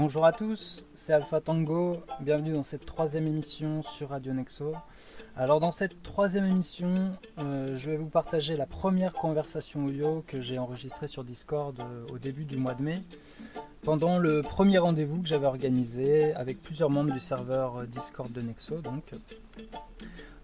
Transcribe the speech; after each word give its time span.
Bonjour 0.00 0.24
à 0.24 0.32
tous, 0.32 0.86
c'est 0.94 1.12
Alpha 1.12 1.40
Tango, 1.40 1.96
bienvenue 2.20 2.52
dans 2.52 2.62
cette 2.62 2.86
troisième 2.86 3.26
émission 3.26 3.82
sur 3.82 4.10
Radio 4.10 4.32
Nexo. 4.32 4.72
Alors 5.36 5.58
dans 5.58 5.72
cette 5.72 6.04
troisième 6.04 6.44
émission, 6.44 7.10
euh, 7.40 7.74
je 7.74 7.90
vais 7.90 7.96
vous 7.96 8.06
partager 8.06 8.54
la 8.56 8.64
première 8.64 9.12
conversation 9.12 9.86
audio 9.86 10.22
que 10.24 10.40
j'ai 10.40 10.56
enregistrée 10.56 11.08
sur 11.08 11.24
Discord 11.24 11.80
euh, 11.80 12.06
au 12.12 12.18
début 12.18 12.44
du 12.44 12.56
mois 12.56 12.74
de 12.74 12.82
mai, 12.84 13.02
pendant 13.82 14.18
le 14.18 14.40
premier 14.42 14.78
rendez-vous 14.78 15.20
que 15.20 15.26
j'avais 15.26 15.46
organisé 15.46 16.32
avec 16.34 16.62
plusieurs 16.62 16.90
membres 16.90 17.12
du 17.12 17.18
serveur 17.18 17.78
euh, 17.78 17.86
Discord 17.86 18.30
de 18.30 18.40
Nexo. 18.40 18.76
Donc. 18.80 19.02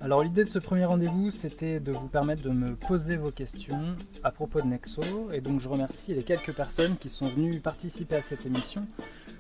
Alors 0.05 0.23
l'idée 0.23 0.45
de 0.45 0.49
ce 0.51 0.59
premier 0.59 0.85
rendez-vous, 0.85 1.31
c'était 1.31 1.81
de 1.81 1.91
vous 1.91 2.09
permettre 2.09 2.43
de 2.43 2.51
me 2.51 2.77
poser 2.77 3.17
vos 3.17 3.31
questions 3.31 3.97
à 4.23 4.31
propos 4.31 4.61
de 4.61 4.67
Nexo, 4.67 5.03
et 5.33 5.41
donc 5.41 5.61
je 5.61 5.69
remercie 5.71 6.13
les 6.13 6.23
quelques 6.23 6.53
personnes 6.53 6.99
qui 6.99 7.09
sont 7.09 7.31
venues 7.31 7.59
participer 7.61 8.17
à 8.17 8.21
cette 8.21 8.45
émission 8.45 8.87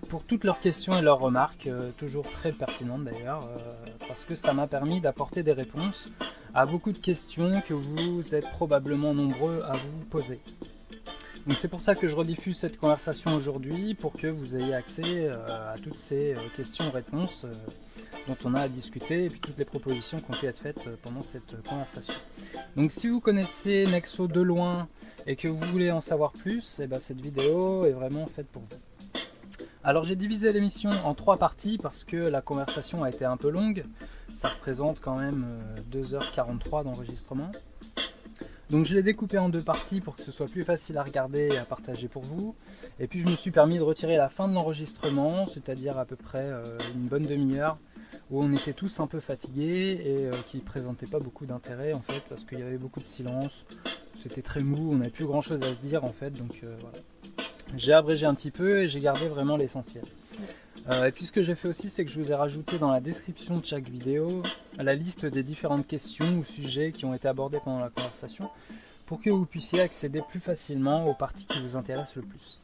pour 0.08 0.22
toutes 0.22 0.42
leurs 0.42 0.60
questions 0.60 0.96
et 0.96 1.02
leurs 1.02 1.18
remarques, 1.18 1.66
euh, 1.66 1.90
toujours 1.98 2.30
très 2.30 2.50
pertinentes 2.50 3.04
d'ailleurs, 3.04 3.44
euh, 3.44 3.58
parce 4.08 4.24
que 4.24 4.34
ça 4.34 4.54
m'a 4.54 4.66
permis 4.66 5.02
d'apporter 5.02 5.42
des 5.42 5.52
réponses 5.52 6.08
à 6.54 6.64
beaucoup 6.64 6.92
de 6.92 6.98
questions 6.98 7.60
que 7.68 7.74
vous 7.74 8.34
êtes 8.34 8.50
probablement 8.52 9.12
nombreux 9.12 9.60
à 9.68 9.74
vous 9.74 10.04
poser. 10.08 10.40
Donc 11.46 11.58
c'est 11.58 11.68
pour 11.68 11.82
ça 11.82 11.94
que 11.94 12.08
je 12.08 12.16
rediffuse 12.16 12.56
cette 12.56 12.78
conversation 12.78 13.34
aujourd'hui, 13.34 13.92
pour 13.92 14.14
que 14.14 14.28
vous 14.28 14.56
ayez 14.56 14.72
accès 14.72 15.28
euh, 15.28 15.74
à 15.74 15.76
toutes 15.76 16.00
ces 16.00 16.34
questions-réponses 16.56 17.44
dont 18.28 18.36
on 18.44 18.54
a 18.54 18.60
à 18.62 18.68
discuter, 18.68 19.24
et 19.24 19.30
puis 19.30 19.40
toutes 19.40 19.58
les 19.58 19.64
propositions 19.64 20.20
qui 20.20 20.30
ont 20.30 20.34
pu 20.34 20.46
être 20.46 20.58
faites 20.58 20.88
pendant 21.02 21.22
cette 21.22 21.62
conversation. 21.68 22.14
Donc 22.76 22.92
si 22.92 23.08
vous 23.08 23.20
connaissez 23.20 23.86
Nexo 23.86 24.26
de 24.26 24.40
loin 24.40 24.88
et 25.26 25.36
que 25.36 25.48
vous 25.48 25.60
voulez 25.66 25.90
en 25.90 26.00
savoir 26.00 26.32
plus, 26.32 26.80
eh 26.82 26.86
ben, 26.86 27.00
cette 27.00 27.20
vidéo 27.20 27.84
est 27.84 27.92
vraiment 27.92 28.26
faite 28.26 28.46
pour 28.48 28.62
vous. 28.62 28.78
Alors 29.86 30.04
j'ai 30.04 30.16
divisé 30.16 30.50
l'émission 30.52 30.90
en 31.04 31.14
trois 31.14 31.36
parties 31.36 31.76
parce 31.76 32.04
que 32.04 32.16
la 32.16 32.40
conversation 32.40 33.04
a 33.04 33.10
été 33.10 33.26
un 33.26 33.36
peu 33.36 33.50
longue. 33.50 33.84
Ça 34.32 34.48
représente 34.48 35.00
quand 35.00 35.16
même 35.16 35.44
2h43 35.92 36.80
euh, 36.80 36.84
d'enregistrement. 36.84 37.50
Donc 38.70 38.86
je 38.86 38.94
l'ai 38.94 39.02
découpé 39.02 39.36
en 39.36 39.50
deux 39.50 39.60
parties 39.60 40.00
pour 40.00 40.16
que 40.16 40.22
ce 40.22 40.32
soit 40.32 40.46
plus 40.46 40.64
facile 40.64 40.96
à 40.96 41.02
regarder 41.02 41.48
et 41.52 41.58
à 41.58 41.64
partager 41.64 42.08
pour 42.08 42.22
vous. 42.22 42.54
Et 42.98 43.06
puis 43.06 43.20
je 43.20 43.26
me 43.26 43.36
suis 43.36 43.50
permis 43.50 43.76
de 43.76 43.82
retirer 43.82 44.16
la 44.16 44.30
fin 44.30 44.48
de 44.48 44.54
l'enregistrement, 44.54 45.46
c'est-à-dire 45.46 45.98
à 45.98 46.06
peu 46.06 46.16
près 46.16 46.38
euh, 46.38 46.78
une 46.94 47.06
bonne 47.06 47.26
demi-heure, 47.26 47.76
où 48.34 48.42
on 48.42 48.52
était 48.52 48.72
tous 48.72 49.00
un 49.00 49.06
peu 49.06 49.20
fatigués 49.20 50.00
et 50.04 50.26
euh, 50.26 50.32
qui 50.48 50.58
présentait 50.58 51.06
pas 51.06 51.20
beaucoup 51.20 51.46
d'intérêt 51.46 51.92
en 51.92 52.00
fait, 52.00 52.22
parce 52.28 52.44
qu'il 52.44 52.58
y 52.58 52.62
avait 52.62 52.78
beaucoup 52.78 53.00
de 53.00 53.08
silence, 53.08 53.64
c'était 54.14 54.42
très 54.42 54.60
mou, 54.60 54.92
on 54.92 54.96
n'avait 54.96 55.10
plus 55.10 55.26
grand 55.26 55.40
chose 55.40 55.62
à 55.62 55.72
se 55.72 55.80
dire 55.80 56.04
en 56.04 56.12
fait, 56.12 56.30
donc 56.30 56.62
voilà. 56.80 56.98
J'ai 57.76 57.92
abrégé 57.92 58.26
un 58.26 58.34
petit 58.34 58.50
peu 58.50 58.82
et 58.82 58.88
j'ai 58.88 59.00
gardé 59.00 59.26
vraiment 59.26 59.56
l'essentiel. 59.56 60.04
Euh, 60.90 61.06
et 61.06 61.12
puis 61.12 61.24
ce 61.24 61.32
que 61.32 61.42
j'ai 61.42 61.54
fait 61.54 61.68
aussi, 61.68 61.88
c'est 61.88 62.04
que 62.04 62.10
je 62.10 62.20
vous 62.20 62.30
ai 62.30 62.34
rajouté 62.34 62.78
dans 62.78 62.90
la 62.90 63.00
description 63.00 63.58
de 63.58 63.64
chaque 63.64 63.88
vidéo 63.88 64.42
la 64.78 64.94
liste 64.94 65.24
des 65.24 65.42
différentes 65.42 65.86
questions 65.86 66.38
ou 66.38 66.44
sujets 66.44 66.92
qui 66.92 67.04
ont 67.04 67.14
été 67.14 67.26
abordés 67.26 67.58
pendant 67.64 67.80
la 67.80 67.88
conversation 67.88 68.50
pour 69.06 69.20
que 69.20 69.30
vous 69.30 69.46
puissiez 69.46 69.80
accéder 69.80 70.22
plus 70.28 70.40
facilement 70.40 71.08
aux 71.08 71.14
parties 71.14 71.46
qui 71.46 71.60
vous 71.62 71.76
intéressent 71.76 72.16
le 72.16 72.22
plus. 72.22 72.60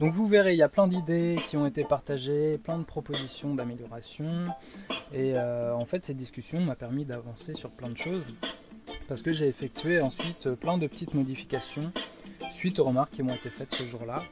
Donc 0.00 0.12
vous 0.12 0.26
verrez, 0.26 0.54
il 0.54 0.58
y 0.58 0.62
a 0.62 0.68
plein 0.68 0.86
d'idées 0.86 1.36
qui 1.48 1.56
ont 1.56 1.66
été 1.66 1.84
partagées, 1.84 2.58
plein 2.58 2.78
de 2.78 2.84
propositions 2.84 3.54
d'amélioration. 3.54 4.46
Et 5.12 5.34
euh, 5.34 5.74
en 5.74 5.84
fait, 5.84 6.04
cette 6.04 6.16
discussion 6.16 6.60
m'a 6.60 6.76
permis 6.76 7.04
d'avancer 7.04 7.54
sur 7.54 7.70
plein 7.70 7.88
de 7.88 7.96
choses 7.96 8.26
parce 9.08 9.22
que 9.22 9.32
j'ai 9.32 9.48
effectué 9.48 10.00
ensuite 10.00 10.50
plein 10.54 10.78
de 10.78 10.86
petites 10.86 11.14
modifications 11.14 11.92
suite 12.50 12.78
aux 12.78 12.84
remarques 12.84 13.12
qui 13.12 13.22
m'ont 13.22 13.34
été 13.34 13.50
faites 13.50 13.74
ce 13.74 13.84
jour-là. 13.84 14.22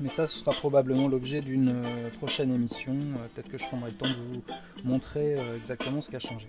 Mais 0.00 0.08
ça, 0.08 0.26
ce 0.26 0.38
sera 0.38 0.52
probablement 0.52 1.08
l'objet 1.08 1.40
d'une 1.42 1.70
euh, 1.70 2.10
prochaine 2.18 2.54
émission. 2.54 2.92
Euh, 2.94 3.26
peut-être 3.34 3.50
que 3.50 3.58
je 3.58 3.66
prendrai 3.66 3.90
le 3.90 3.96
temps 3.96 4.08
de 4.08 4.14
vous 4.14 4.42
montrer 4.84 5.34
euh, 5.36 5.56
exactement 5.56 6.00
ce 6.00 6.08
qui 6.08 6.16
a 6.16 6.20
changé. 6.20 6.48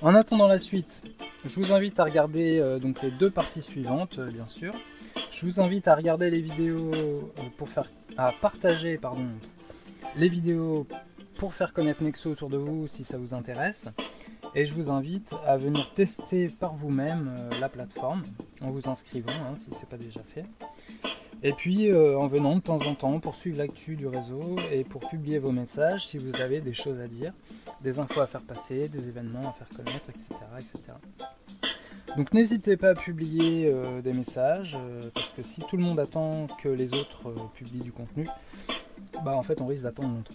En 0.00 0.14
attendant 0.14 0.46
la 0.46 0.58
suite, 0.58 1.02
je 1.44 1.54
vous 1.56 1.72
invite 1.72 1.98
à 1.98 2.04
regarder 2.04 2.78
les 3.02 3.10
deux 3.10 3.30
parties 3.30 3.60
suivantes, 3.60 4.18
bien 4.20 4.46
sûr. 4.46 4.72
Je 5.40 5.46
vous 5.46 5.58
invite 5.58 5.88
à 5.88 5.94
regarder 5.94 6.28
les 6.28 6.42
vidéos 6.42 6.90
pour 7.56 7.66
faire, 7.66 7.86
à 8.18 8.30
partager 8.30 8.98
pardon, 8.98 9.24
les 10.18 10.28
vidéos 10.28 10.86
pour 11.38 11.54
faire 11.54 11.72
connaître 11.72 12.02
Nexo 12.02 12.32
autour 12.32 12.50
de 12.50 12.58
vous 12.58 12.86
si 12.88 13.04
ça 13.04 13.16
vous 13.16 13.32
intéresse. 13.32 13.86
Et 14.54 14.66
je 14.66 14.74
vous 14.74 14.90
invite 14.90 15.34
à 15.46 15.56
venir 15.56 15.94
tester 15.94 16.48
par 16.48 16.74
vous-même 16.74 17.34
la 17.58 17.70
plateforme 17.70 18.22
en 18.60 18.70
vous 18.70 18.90
inscrivant 18.90 19.32
hein, 19.32 19.54
si 19.56 19.72
ce 19.72 19.80
n'est 19.80 19.86
pas 19.86 19.96
déjà 19.96 20.20
fait. 20.20 20.44
Et 21.42 21.54
puis 21.54 21.90
euh, 21.90 22.18
en 22.18 22.26
venant 22.26 22.56
de 22.56 22.60
temps 22.60 22.82
en 22.86 22.94
temps 22.94 23.18
pour 23.18 23.34
suivre 23.34 23.56
l'actu 23.56 23.96
du 23.96 24.08
réseau 24.08 24.56
et 24.70 24.84
pour 24.84 25.08
publier 25.08 25.38
vos 25.38 25.52
messages 25.52 26.06
si 26.06 26.18
vous 26.18 26.38
avez 26.38 26.60
des 26.60 26.74
choses 26.74 27.00
à 27.00 27.08
dire, 27.08 27.32
des 27.80 27.98
infos 27.98 28.20
à 28.20 28.26
faire 28.26 28.42
passer, 28.42 28.90
des 28.90 29.08
événements 29.08 29.48
à 29.48 29.52
faire 29.54 29.70
connaître, 29.74 30.10
etc. 30.10 30.34
etc. 30.58 30.92
Donc 32.16 32.32
n'hésitez 32.32 32.76
pas 32.76 32.90
à 32.90 32.94
publier 32.94 33.70
euh, 33.72 34.02
des 34.02 34.12
messages, 34.12 34.76
euh, 34.76 35.10
parce 35.14 35.32
que 35.32 35.42
si 35.42 35.62
tout 35.62 35.76
le 35.76 35.82
monde 35.82 36.00
attend 36.00 36.46
que 36.62 36.68
les 36.68 36.92
autres 36.94 37.32
publient 37.54 37.80
du 37.80 37.92
contenu, 37.92 38.26
bah 39.24 39.32
en 39.32 39.42
fait 39.42 39.60
on 39.60 39.66
risque 39.66 39.84
d'attendre 39.84 40.14
longtemps. 40.14 40.34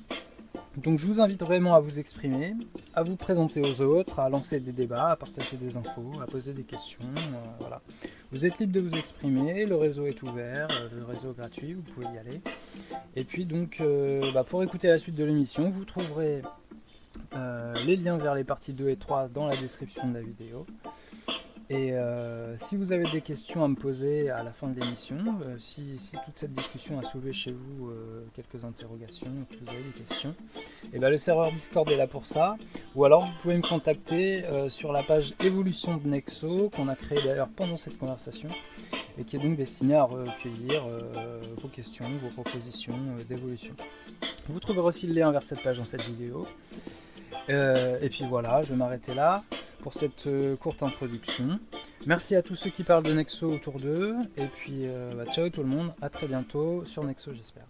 Donc 0.77 0.99
je 0.99 1.07
vous 1.07 1.21
invite 1.21 1.41
vraiment 1.41 1.73
à 1.73 1.79
vous 1.79 1.99
exprimer, 1.99 2.53
à 2.93 3.03
vous 3.03 3.15
présenter 3.15 3.61
aux 3.61 3.81
autres, 3.81 4.19
à 4.19 4.27
lancer 4.27 4.59
des 4.59 4.73
débats, 4.73 5.11
à 5.11 5.15
partager 5.15 5.55
des 5.55 5.77
infos, 5.77 6.11
à 6.21 6.25
poser 6.25 6.53
des 6.53 6.63
questions. 6.63 6.99
Euh, 7.03 7.37
voilà. 7.59 7.81
Vous 8.31 8.45
êtes 8.45 8.59
libre 8.59 8.73
de 8.73 8.81
vous 8.81 8.93
exprimer, 8.95 9.65
le 9.65 9.75
réseau 9.75 10.05
est 10.05 10.21
ouvert, 10.21 10.67
euh, 10.71 10.89
le 10.97 11.05
réseau 11.05 11.31
est 11.31 11.37
gratuit, 11.37 11.73
vous 11.73 11.81
pouvez 11.81 12.07
y 12.07 12.17
aller. 12.17 12.41
Et 13.15 13.23
puis 13.23 13.45
donc 13.45 13.77
euh, 13.79 14.21
bah, 14.33 14.43
pour 14.43 14.63
écouter 14.63 14.89
la 14.89 14.97
suite 14.97 15.15
de 15.15 15.23
l'émission, 15.23 15.69
vous 15.69 15.85
trouverez 15.85 16.41
les 17.85 17.97
liens 17.97 18.17
vers 18.17 18.33
les 18.33 18.43
parties 18.43 18.73
2 18.73 18.89
et 18.89 18.95
3 18.95 19.27
dans 19.27 19.47
la 19.47 19.55
description 19.55 20.07
de 20.07 20.13
la 20.13 20.21
vidéo. 20.21 20.65
Et 21.69 21.93
euh, 21.93 22.55
si 22.57 22.77
vous 22.77 22.91
avez 22.91 23.05
des 23.05 23.21
questions 23.21 23.63
à 23.63 23.67
me 23.67 23.75
poser 23.75 24.29
à 24.29 24.43
la 24.43 24.51
fin 24.51 24.67
de 24.67 24.79
l'émission, 24.79 25.17
euh, 25.43 25.55
si, 25.57 25.97
toute 26.23 26.37
cette 26.37 26.53
discussion 26.53 26.99
a 26.99 27.01
soulevé 27.03 27.33
chez 27.33 27.51
vous 27.51 27.89
euh, 27.89 28.23
quelques 28.35 28.63
interrogations, 28.63 29.31
que 29.49 29.55
vous 29.55 29.69
avez 29.71 29.81
des 29.81 29.99
questions, 29.99 30.35
eh 30.93 30.99
bien 30.99 31.09
le 31.09 31.17
serveur 31.17 31.51
Discord 31.51 31.89
est 31.89 31.97
là 31.97 32.05
pour 32.05 32.27
ça. 32.27 32.55
Ou 32.93 33.03
alors 33.03 33.25
vous 33.25 33.33
pouvez 33.41 33.57
me 33.57 33.63
contacter 33.63 34.43
sur 34.69 34.91
la 34.91 35.01
page 35.01 35.33
évolution 35.43 35.97
de 35.97 36.07
Nexo 36.07 36.69
qu'on 36.75 36.87
a 36.87 36.95
créée 36.95 37.21
d'ailleurs 37.23 37.49
pendant 37.49 37.77
cette 37.77 37.97
conversation 37.97 38.49
et 39.17 39.23
qui 39.23 39.37
est 39.37 39.39
donc 39.39 39.57
destinée 39.57 39.95
à 39.95 40.03
recueillir 40.03 40.83
vos 41.61 41.67
questions, 41.67 42.05
vos 42.21 42.29
propositions 42.29 42.97
d'évolution. 43.27 43.73
Vous 44.47 44.59
trouverez 44.59 44.87
aussi 44.87 45.07
le 45.07 45.13
lien 45.13 45.31
vers 45.31 45.43
cette 45.43 45.61
page 45.63 45.79
dans 45.79 45.85
cette 45.85 46.03
vidéo. 46.03 46.47
et 47.49 48.09
puis 48.09 48.25
voilà, 48.29 48.61
je 48.63 48.69
vais 48.69 48.77
m'arrêter 48.77 49.13
là 49.13 49.43
pour 49.85 49.93
cette 49.93 50.25
euh, 50.25 50.55
courte 50.55 50.81
introduction. 50.81 51.59
Merci 52.07 52.35
à 52.35 52.41
tous 52.41 52.55
ceux 52.55 52.71
qui 52.71 52.83
parlent 52.83 53.03
de 53.03 53.13
Nexo 53.13 53.53
autour 53.53 53.79
d'eux. 53.79 54.15
Et 54.35 54.47
puis, 54.47 54.87
euh, 54.87 55.13
bah, 55.13 55.31
ciao 55.31 55.47
tout 55.49 55.61
le 55.61 55.69
monde. 55.69 55.93
À 56.01 56.09
très 56.09 56.25
bientôt 56.25 56.83
sur 56.85 57.03
Nexo, 57.03 57.35
j'espère. 57.35 57.65